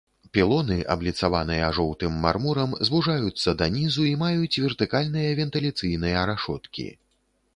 Пілоны 0.35 0.77
абліцаваныя 0.93 1.67
жоўтым 1.79 2.15
мармурам, 2.23 2.73
звужаюцца 2.89 3.49
да 3.61 3.69
нізу 3.77 4.07
і 4.11 4.15
маюць 4.23 4.61
вертыкальныя 4.65 5.37
вентыляцыйныя 5.41 6.27
рашоткі. 6.33 6.87